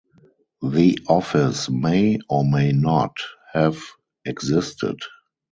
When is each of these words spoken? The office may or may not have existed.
The 0.63 0.97
office 1.07 1.69
may 1.69 2.17
or 2.27 2.43
may 2.43 2.71
not 2.71 3.17
have 3.53 3.79
existed. 4.25 4.97